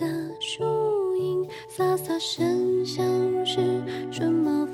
[0.00, 0.06] 的
[0.40, 3.04] 树影飒飒声响，
[3.44, 4.64] 是春毛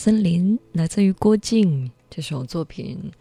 [0.00, 3.12] 森林来自于郭靖这首作品，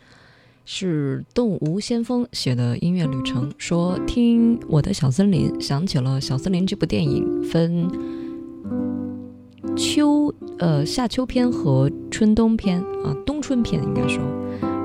[0.63, 3.51] 是动物先锋写的音乐旅程。
[3.57, 7.85] 说听我的小森林，想起了《小森林》这部电影分
[9.76, 14.23] 秋呃夏秋篇和春冬篇啊冬春篇应该说。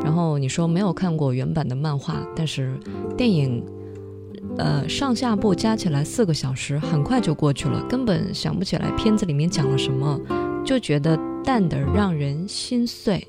[0.02, 2.76] 然后你说没有看过原版的漫画，但是
[3.16, 3.64] 电影
[4.58, 10.50] 呃上下部加起来四个小时很快就过去了，根本想不起来片子里面讲了什么。
[10.64, 13.26] 就觉得淡的让人心碎，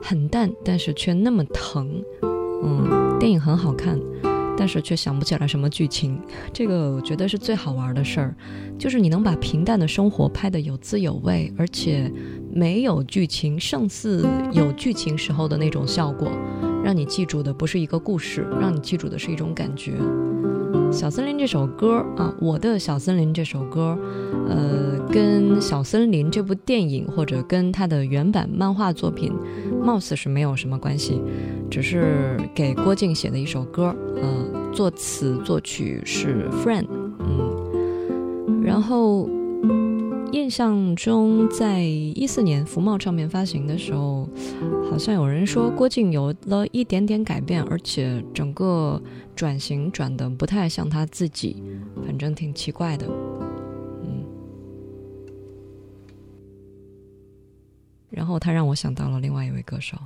[0.00, 2.00] 很淡，但是却那么疼。
[2.62, 3.98] 嗯，电影很好看，
[4.56, 6.20] 但是却想不起来什么剧情。
[6.52, 8.36] 这个我觉得是最好玩的事儿，
[8.78, 12.10] 就是你能把平淡的生活拍得有滋有味，而且
[12.52, 16.30] 没有剧情，胜似有剧情时候的那种效果。
[16.84, 19.94] 让你记住的不是一个故事，让你记住的是一种感觉。
[20.92, 23.98] 小森林这首歌啊，我的小森林这首歌，
[24.48, 24.97] 呃。
[25.10, 29.32] 跟《小森林》这部电影或者跟他的原版漫画作品，
[29.82, 31.20] 貌似是没有什么关系，
[31.70, 33.94] 只是给郭靖写的一首歌。
[34.22, 36.86] 嗯，作词作曲是 Friend。
[37.20, 39.26] 嗯，然后
[40.32, 44.28] 印象中，在一四年福茂唱片发行的时候，
[44.90, 49.00] 好像有人说郭靖有了一点点改变，而且整个
[49.34, 51.62] 转型转的不太像他自己，
[52.04, 53.06] 反正挺奇怪的。
[58.18, 59.96] 然后他让我想到了另外一位歌手。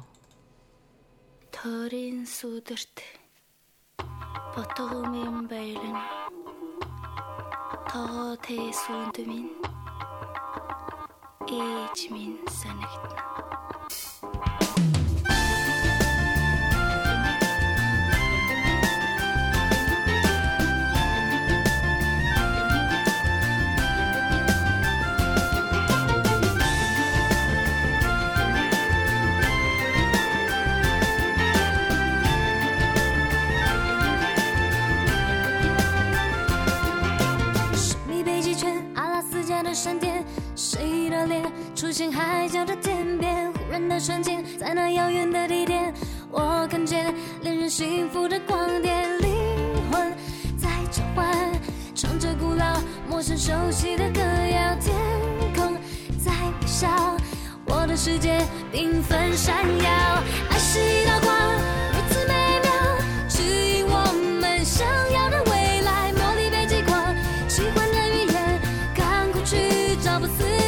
[39.74, 40.22] 闪电，
[40.54, 43.50] 谁的脸出现海角的天边？
[43.52, 45.92] 忽然的瞬间，在那遥远的地点，
[46.30, 49.34] 我看见恋人幸福的光点，灵
[49.90, 50.12] 魂
[50.58, 51.26] 在召唤，
[51.94, 52.78] 唱着古老、
[53.08, 54.94] 陌生、熟悉的歌谣，天
[55.56, 55.75] 空
[56.22, 56.30] 在
[56.60, 56.86] 微笑，
[57.64, 58.42] 我的世界
[58.72, 59.90] 缤纷闪耀，
[60.50, 61.91] 爱是一道光。
[70.14, 70.62] 我不死。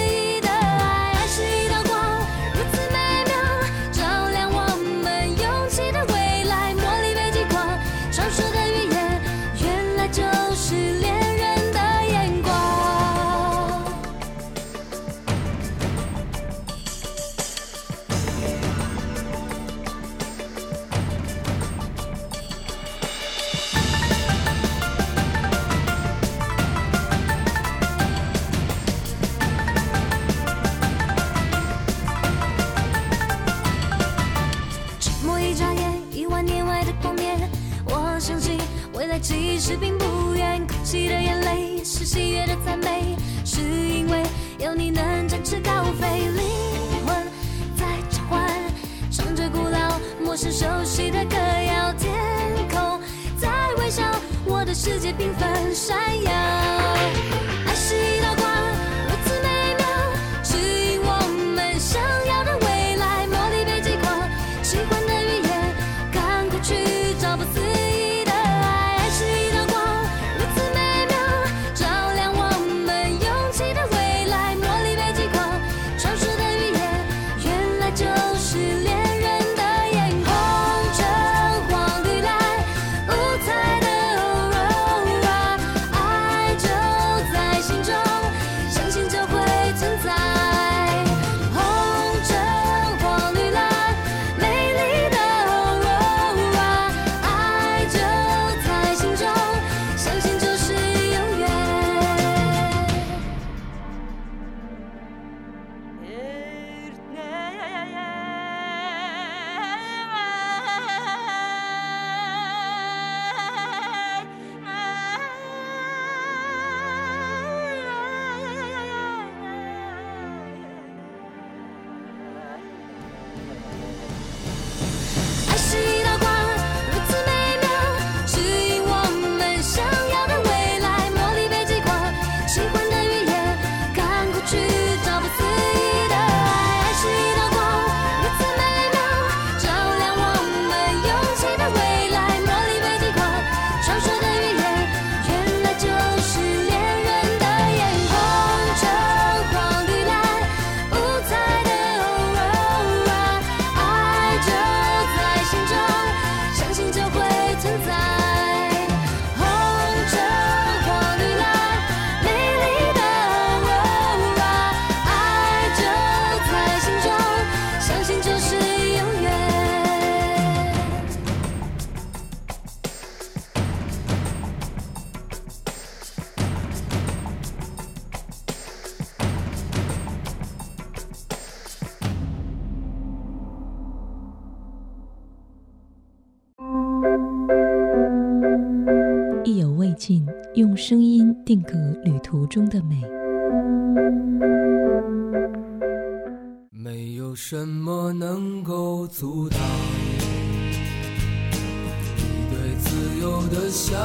[203.74, 203.98] 向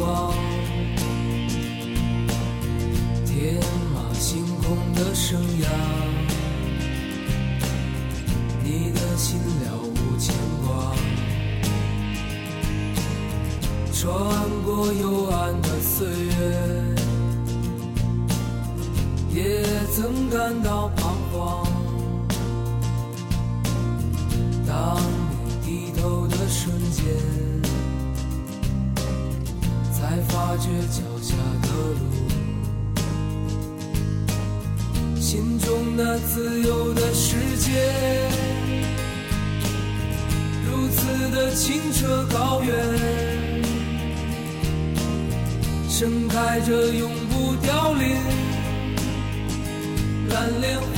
[0.00, 0.32] 往，
[3.26, 3.58] 天
[3.92, 5.68] 马行空的生涯，
[8.62, 10.34] 你的心了无牵
[10.64, 10.94] 挂。
[13.92, 16.06] 穿过幽暗的岁
[19.34, 19.64] 月，也
[19.96, 20.88] 曾感到。
[36.00, 37.72] 那自由的世界，
[40.64, 42.72] 如此的清澈高远，
[45.88, 48.16] 盛开着永不凋零
[50.30, 50.78] 蓝莲。
[50.80, 50.97] 花。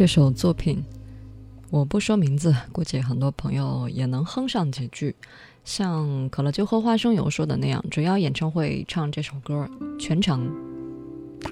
[0.00, 0.82] 这首作品，
[1.68, 5.14] 我不说名字，估计很多朋友也能哼上几句。
[5.62, 10.50] 像可乐就喝花生油说的那样，只要演唱会唱这首歌，全场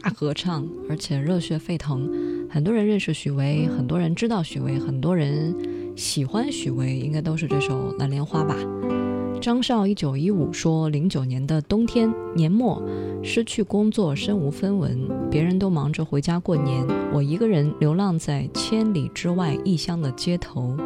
[0.00, 2.11] 大合唱，而且热血沸腾。
[2.50, 5.55] 很多人认识许巍，很多人知道许巍，很多人
[5.95, 9.08] 喜欢许巍，应该都是这首《蓝莲花》吧。
[9.40, 12.83] 张少一九一五说，零九年的冬天年末，
[13.23, 20.76] 失去工作，身无分文，别人都忙着回家过年，我一个人流浪在千里之外异乡的街头。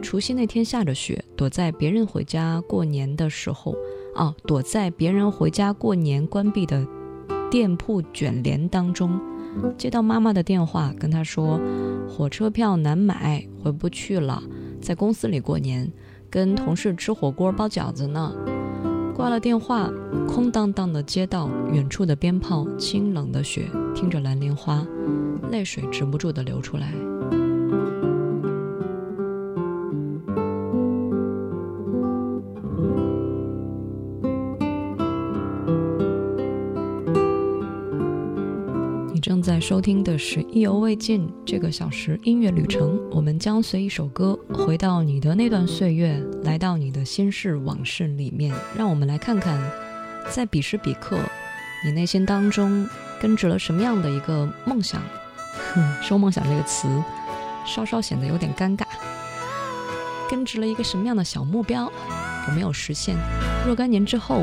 [0.00, 3.76] 除夕那天下着雪，躲在别人回家过年的时候，
[4.16, 6.84] 哦，躲在别人回家过年关闭的
[7.52, 9.20] 店铺卷帘当中。
[9.78, 11.60] 接到妈妈的电话，跟她说，
[12.08, 14.42] 火车票难买，回不去了，
[14.80, 15.88] 在公司里过年。
[16.32, 18.32] 跟同事吃火锅、包饺子呢。
[19.14, 19.90] 挂了电话，
[20.26, 24.82] 空荡荡的街道，远处的鞭炮，清冷的雪，听着蓝莲花，
[25.50, 27.11] 泪水止不住的流出来。
[39.62, 48.52] 收听的是《意犹未尽》这个小时音乐旅程，我们将随一首歌回到你的那段岁月，来到你的心事往事里面。
[48.76, 49.56] 让我们来看看，
[50.28, 51.16] 在彼时彼刻，
[51.84, 52.88] 你内心当中
[53.20, 55.00] 根植了什么样的一个梦想？
[55.74, 56.88] 哼， 说“梦想”这个词，
[57.64, 58.84] 稍稍显得有点尴尬。
[60.28, 61.84] 根植了一个什么样的小目标？
[62.48, 63.16] 有没有实现？
[63.64, 64.42] 若干年之后，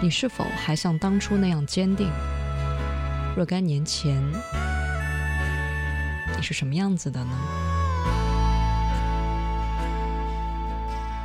[0.00, 2.06] 你是否还像当初那样坚定？
[3.34, 4.22] 若干年前，
[6.36, 7.30] 你是什么样子的呢？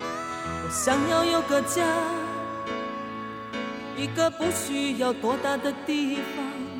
[0.00, 1.86] 我想要有个家，
[3.96, 6.77] 一个不需要多大的地方。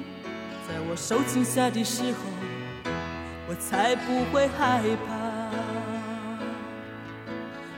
[0.91, 2.19] 我受惊吓的时候，
[3.47, 5.29] 我才不会害怕。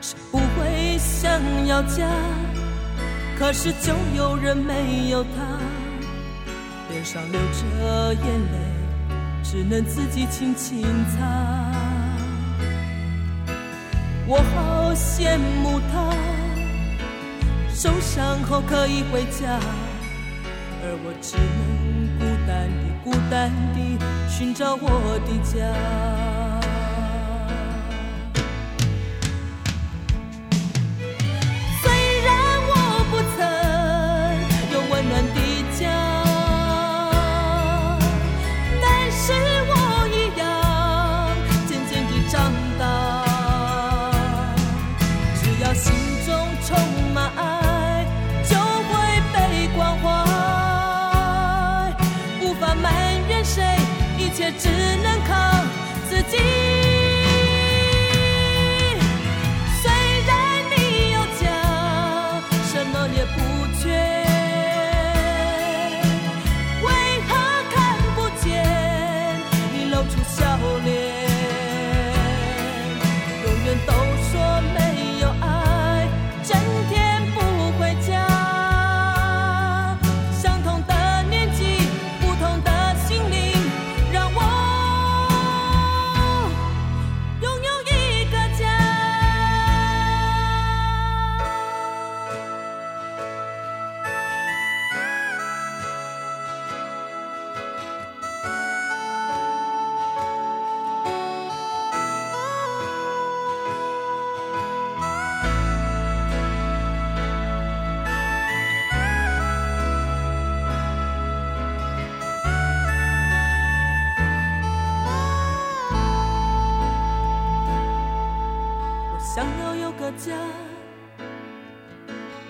[0.00, 2.08] 谁不会想要家？
[3.36, 5.58] 可是就有人没有他，
[6.88, 8.58] 脸上流着眼泪，
[9.42, 11.26] 只能自己轻轻擦。
[14.26, 16.14] 我好羡慕他，
[17.74, 19.58] 受伤后可以回家，
[20.84, 21.99] 而我只能。
[22.40, 26.69] 孤单的、孤单的寻找我的家。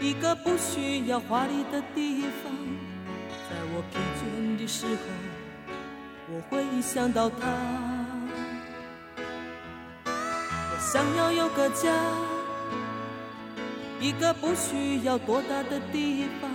[0.01, 2.51] 一个不需要华丽的地方，
[3.51, 7.47] 在我疲倦的时候，我会想到它。
[10.07, 11.91] 我想要有个家，
[14.01, 16.51] 一个不需要多大的地方，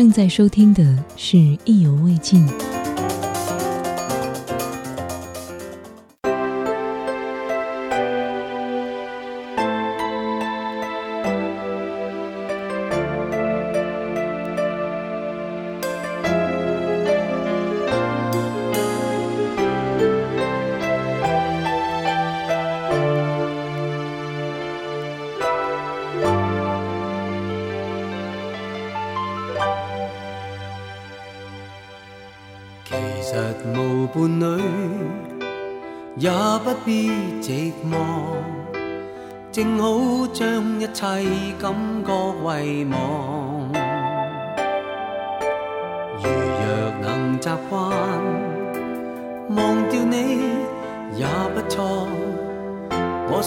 [0.00, 0.82] 正在收听的
[1.14, 1.36] 是
[1.66, 2.48] 《意犹未尽》。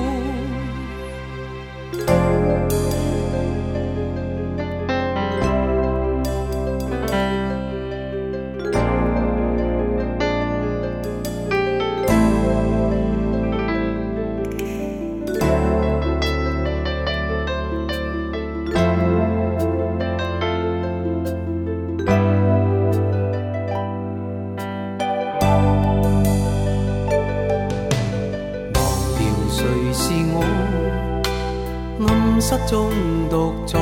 [32.66, 32.90] 中
[33.28, 33.80] 独坐，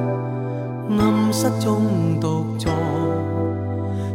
[0.88, 2.72] 暗室中独坐，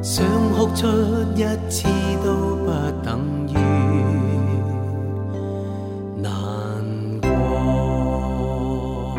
[0.01, 0.88] 想哭出
[1.36, 1.84] 一次
[2.23, 2.71] 都不
[3.03, 3.53] 等于
[6.21, 9.17] 难过。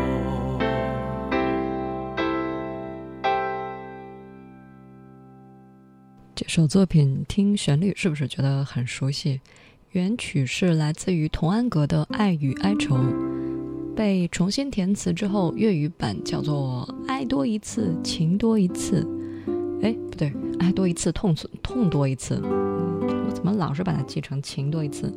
[6.35, 9.39] 这首作品听旋律是不是觉得很熟悉？
[9.91, 12.97] 原曲是来自于童安格的《爱与哀愁》。
[13.95, 19.01] 被重新填词之后，粤语版叫做《爱多一次情多一次》。
[19.83, 22.39] 哎，不对，爱多一次痛痛多一次。
[22.43, 25.11] 我怎么老是把它记成情多一次？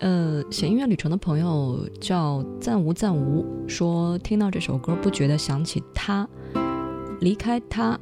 [0.00, 6.28] 呃，写音乐旅程的朋友叫暂无暂无，说听到这首歌不觉得想起他，
[7.20, 7.98] 离开他。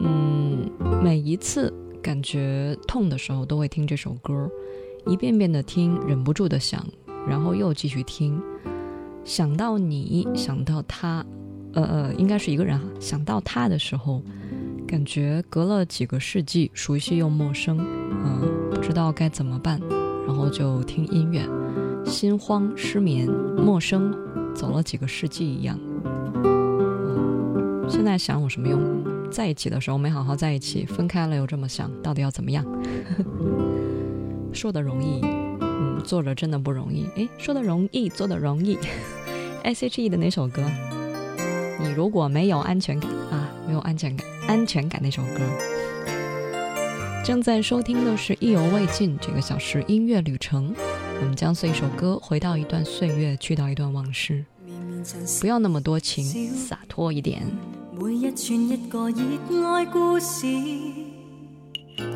[0.00, 0.68] 嗯，
[1.02, 4.48] 每一次感觉痛的时候都会听这首歌，
[5.06, 6.84] 一遍遍的听，忍不住的想，
[7.28, 8.40] 然后又继续听。
[9.24, 11.24] 想到你，想到他，
[11.74, 12.84] 呃呃，应该是一个人哈。
[12.98, 14.22] 想到他的时候，
[14.86, 17.78] 感觉隔了几个世纪，熟悉又陌生，
[18.10, 18.40] 嗯，
[18.74, 19.78] 不知道该怎么办。
[20.26, 21.46] 然后就听音乐，
[22.04, 24.14] 心慌、失眠、陌生，
[24.54, 25.78] 走了几个世纪一样。
[27.88, 28.80] 现在想有什么用？
[29.30, 32.64] 在一起的时候没好好在一起，分开了又这么想，到底要怎么样？
[34.52, 35.39] 说的容易。
[36.00, 38.78] 做着真的不容易，哎，说的容易，做的容易。
[39.62, 40.62] S H E 的哪首歌，
[41.80, 45.40] 你如果没有安全感啊，没有安全感，安全感那首歌。
[47.24, 50.74] 正在收听的是意犹未尽这个小时音乐旅程，
[51.20, 54.42] 我们将随一首歌回到一段岁月，去到一段往事。
[55.40, 57.46] 不要那么多情，洒脱一点。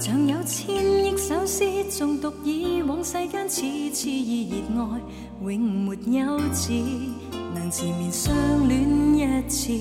[0.00, 0.68] 像有千
[1.04, 5.00] 亿首诗，诵读以往世间，次次意热爱
[5.42, 6.72] 永没有止。
[7.54, 8.34] 能缠绵相
[8.68, 8.80] 恋
[9.14, 9.72] 一次，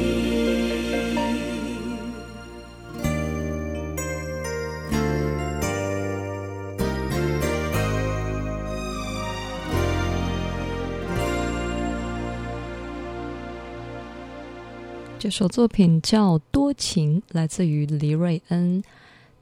[15.30, 18.82] 这首作品叫《多情》，来自于黎瑞恩。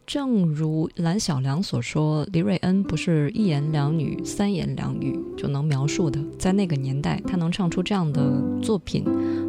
[0.07, 6.20] 正如蓝小良所说，黎瑞恩不是一言两语、三言两语就能描述的。
[6.38, 8.20] 在那个年代，他能唱出这样的
[8.61, 9.03] 作品，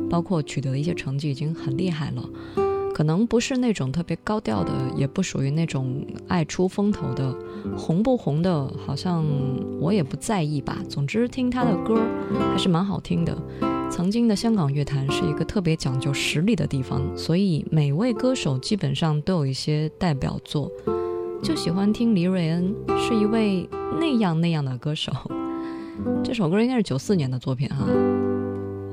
[0.10, 2.23] 包括取得一些成绩，已经很厉害了。
[2.93, 7.36] 可能不是那种特别高调的，也不属于那种爱出风头的。
[7.75, 9.25] 红不红的，好像
[9.82, 10.78] 我也不在意吧。
[10.88, 12.02] 总之，听他的歌
[12.49, 13.38] 还是蛮好听的。
[13.91, 20.71] 曾经的香港乐坛是一个特别讲究实力的地方，所以每位歌手基本上都有一些代表作。
[21.41, 23.67] 就喜欢听黎瑞恩，是一位
[23.99, 25.12] 那样那样的歌手。
[26.23, 27.88] 这首歌应该是九四年的作品哈，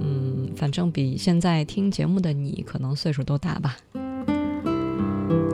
[0.01, 3.77] 嗯，反正比现在听节目的你可能岁数都大吧。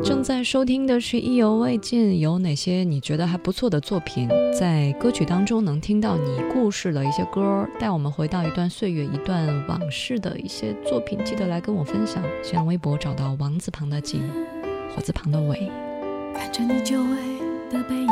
[0.02, 4.28] 正在收听的是意犹未尽，有哪些你觉得还不错的作品？
[4.58, 12.22] 在歌曲当中能听到你故事的一些歌，带我们回到一段岁月、一段往事的一些作品，记得来跟我分享。
[12.42, 14.22] 新浪微博找到“王”字旁的景
[14.94, 15.70] ，“火”字旁的伟。
[16.34, 17.16] 看着你久违
[17.70, 18.08] 的背影，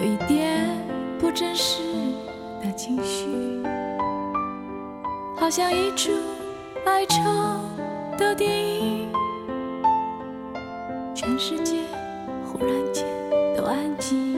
[0.00, 0.66] 有一点
[1.18, 1.82] 不真实
[2.62, 3.26] 的情绪，
[5.38, 6.12] 好像一出
[6.86, 7.20] 哀愁
[8.18, 9.06] 的电影。
[11.16, 11.78] 全世界
[12.44, 13.06] 忽然间
[13.56, 14.36] 都安静，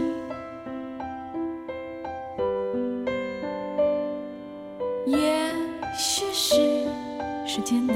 [5.04, 5.52] 也
[5.98, 6.86] 许是
[7.44, 7.94] 时间的。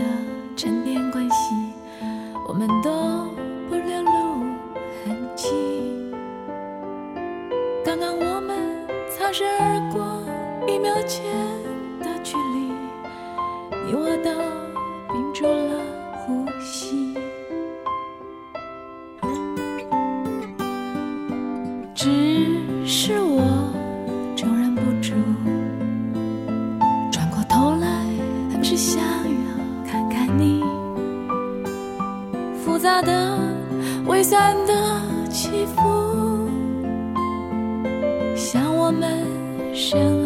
[28.63, 29.13] 只想要
[29.91, 30.63] 看看你，
[32.55, 33.41] 复杂的、
[34.07, 34.73] 微酸的
[35.29, 36.49] 起伏，
[38.37, 39.27] 像我们
[39.75, 40.22] 生。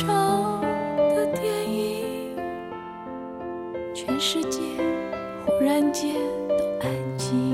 [0.00, 2.34] 的电影，
[3.94, 4.60] 全世界
[5.46, 6.14] 忽然间
[6.48, 7.51] 都安静。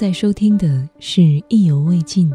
[0.00, 1.20] 在收听的是
[1.50, 2.30] 意犹未尽。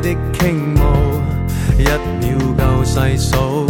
[0.00, 0.80] 的倾慕，
[1.78, 3.66] 一秒够细数，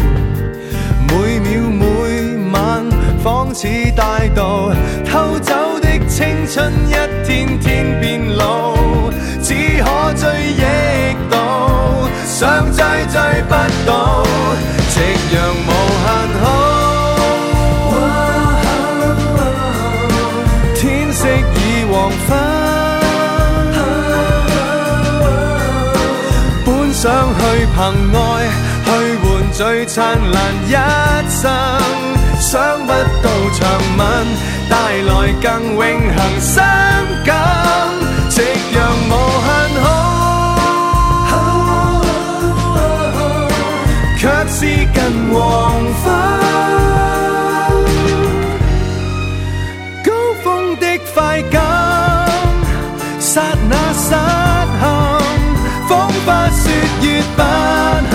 [1.08, 2.84] 每秒每晚
[3.22, 4.72] 仿似大道
[5.06, 6.72] 偷走的青春。
[27.84, 28.22] 凭爱
[28.84, 28.88] 去
[29.24, 30.36] 换最灿烂
[30.68, 30.72] 一
[31.28, 31.40] 生，
[32.38, 33.28] 想不到
[33.58, 33.68] 长
[33.98, 34.02] 吻
[34.70, 35.12] 带来
[35.42, 35.82] 更永
[36.16, 36.62] 恒伤
[37.26, 37.34] 感。
[38.30, 38.38] 夕
[38.76, 39.12] 阳无
[39.42, 39.50] 限
[39.82, 39.84] 好，
[44.16, 45.00] 却是近
[45.34, 45.34] 黄
[46.04, 46.21] 昏。
[57.36, 57.42] 不
[58.10, 58.14] 肯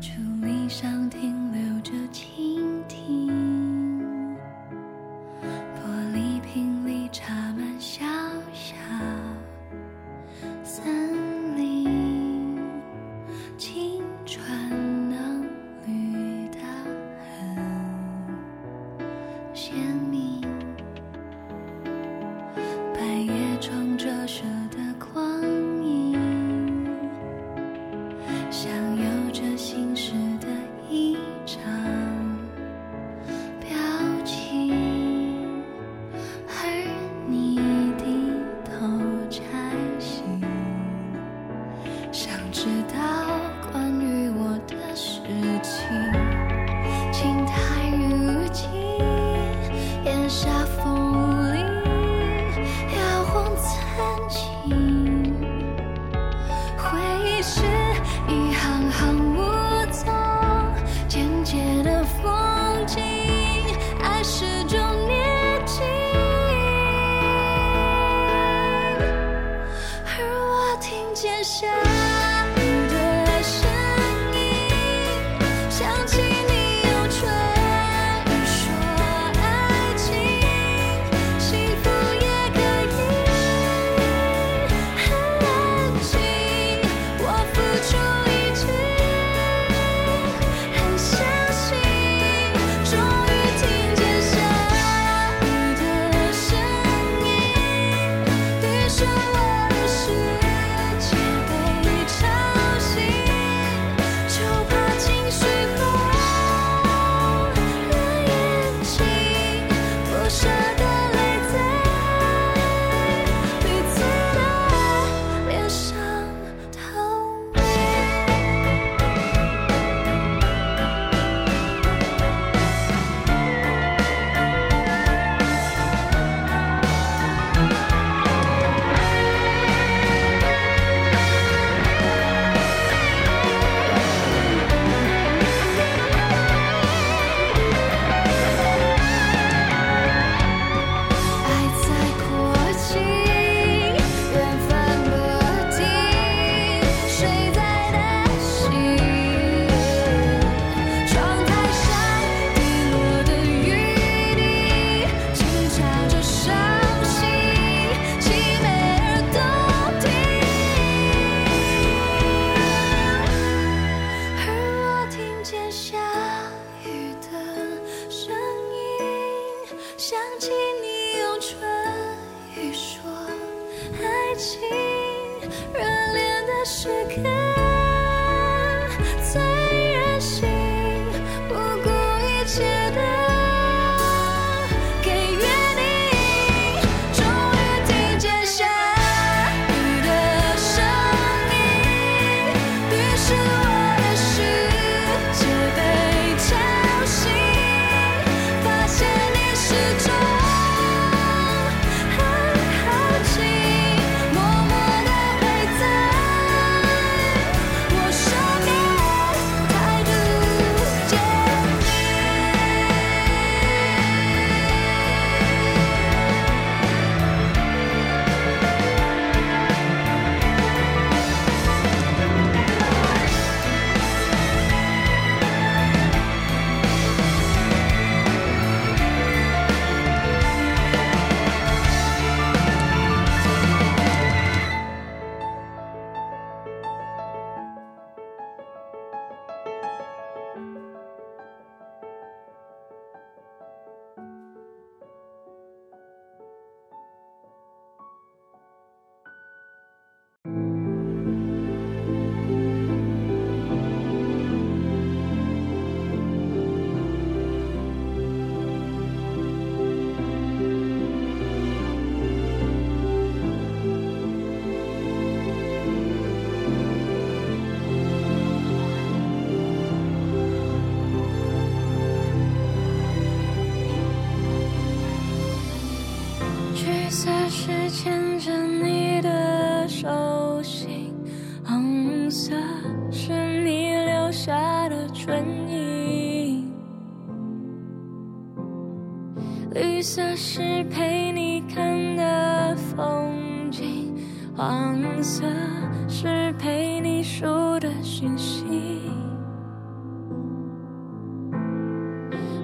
[0.00, 1.33] 祝你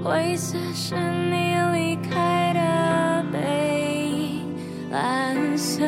[0.02, 4.56] 灰色是你离开的背影，
[4.90, 5.82] 蓝色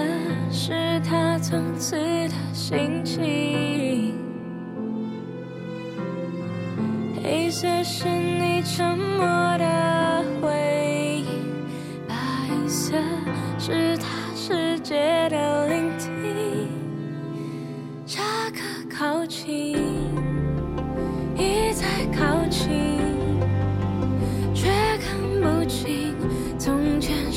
[0.50, 4.14] 是他从此的心情，
[7.24, 9.41] 黑色是你沉默。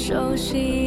[0.06, 0.85] 熟悉。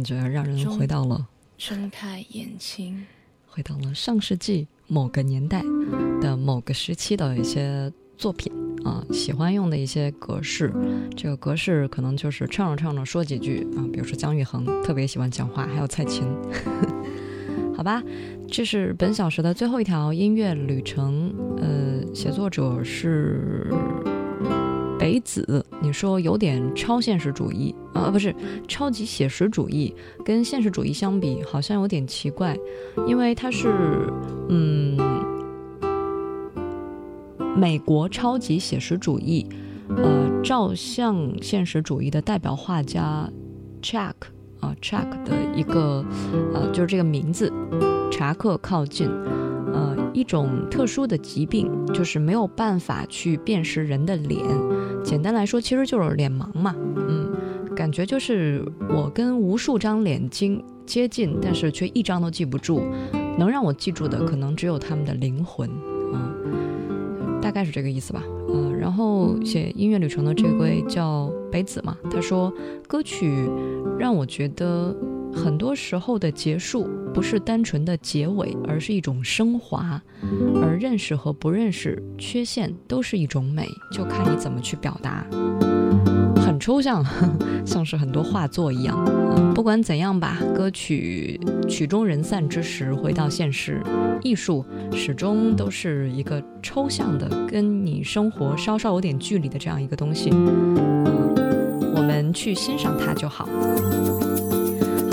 [0.00, 1.28] 感觉让人回到了
[1.58, 3.06] 睁开眼睛，
[3.46, 5.62] 回到了上世纪某个年代
[6.22, 8.50] 的某个时期的一些作品
[8.82, 10.72] 啊，喜欢用的一些格式。
[11.14, 16.24] 这个格式可能就是唱着唱着说几句啊，比如说姜育恒特别喜欢讲话，还有蔡琴。
[17.76, 18.02] 好吧，
[18.48, 21.30] 这是本小时的最后一条音乐旅程。
[21.60, 23.70] 呃，写作者是。
[25.00, 28.10] 北子，你说有点超现实主义啊？
[28.10, 28.36] 不是，
[28.68, 32.54] 超级写实主义，跟现实主义相比，好像有点奇怪，
[33.08, 34.12] 因为他是
[34.50, 34.98] 嗯，
[37.56, 39.46] 美国超级写实主义，
[39.96, 43.26] 呃，照相现实主义的代表画家
[43.80, 44.12] Chuck
[44.60, 46.04] 啊 Chuck 的一个
[46.52, 47.50] 呃，就是这个名字，
[48.12, 49.08] 查克·靠近。
[50.12, 54.42] 一种特殊的疾病，就是没有办法去辨识人的脸。
[55.04, 56.74] 简单来说，其实就是脸盲嘛。
[56.96, 57.30] 嗯，
[57.74, 62.82] 感觉就是我跟无数张脸经接近，但是却一张都记不住。
[63.38, 65.70] 能让我记住的，可能只有他们的灵魂。
[66.12, 68.22] 嗯，大概是这个意思吧。
[68.52, 72.52] 嗯，然后写音乐旅程的这位叫北子嘛，他说
[72.88, 73.48] 歌曲
[73.98, 74.94] 让我觉得。
[75.34, 80.00] 很多时候的结束不是单纯的结尾，而是一种升华。
[80.62, 85.26] 而认识和不认识缺陷都是一种美，就看你怎么去表达。
[86.36, 87.04] 很抽象，
[87.64, 89.02] 像是很多画作一样。
[89.54, 93.82] 不管怎样吧，歌曲曲终人散之时，回到现实。
[94.22, 100.28] 艺术始终都是一个抽象的，跟你生活稍稍有点距离的这样一个东西。
[100.32, 100.74] 嗯，
[101.96, 103.48] 我们去欣赏它就好。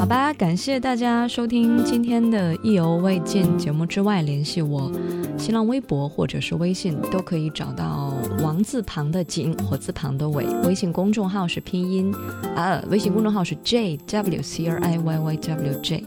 [0.07, 3.85] 吧，感谢大家收听今天的意犹未尽节目。
[3.85, 4.89] 之外，联系我，
[5.37, 10.45] 新浪微博或者是微信都可以找到“王字旁的景”火字旁的伟”。
[10.63, 12.13] 微信公众号是拼音
[12.55, 16.05] 啊，微信公众号是 J W C R I Y Y W J。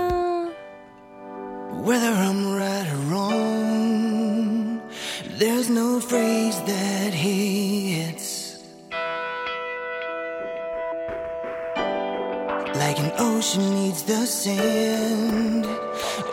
[12.91, 15.67] Like an ocean needs the sand,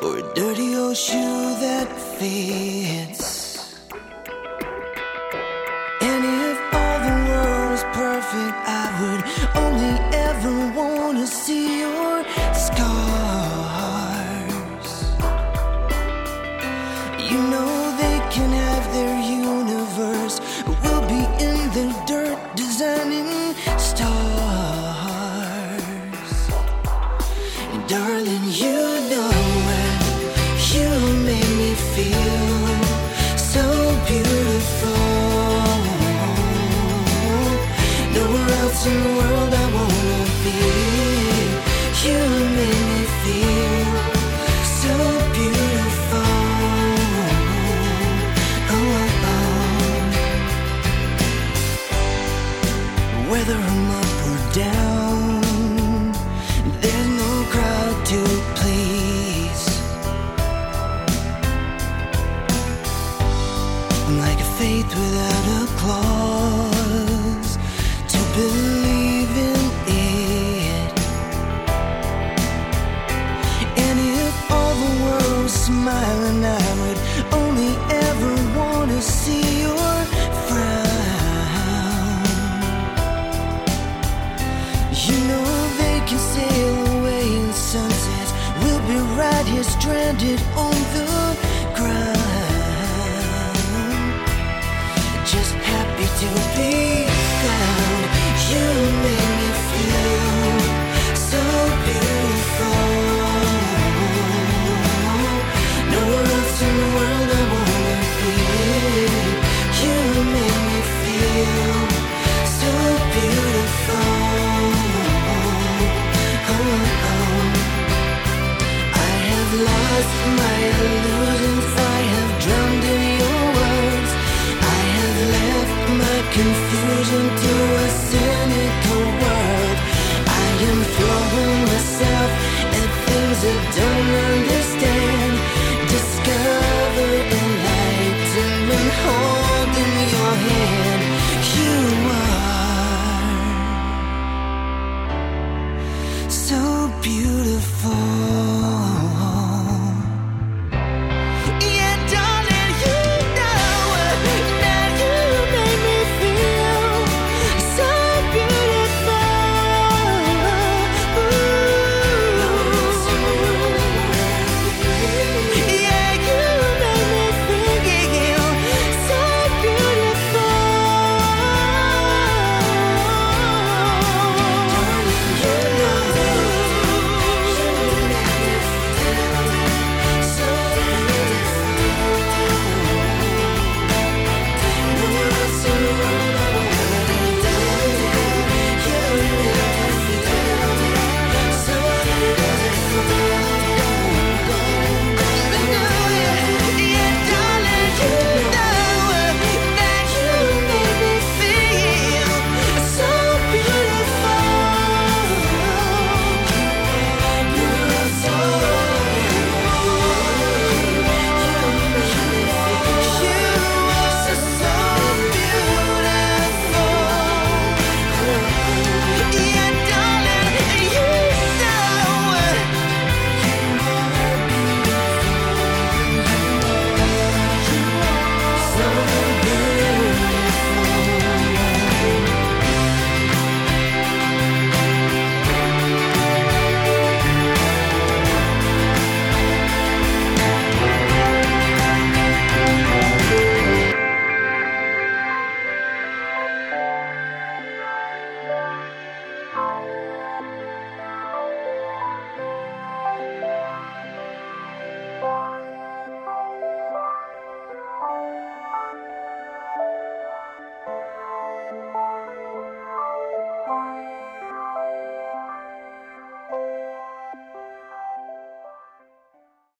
[0.01, 3.34] or a dirty old shoe that fits.
[65.85, 66.24] close.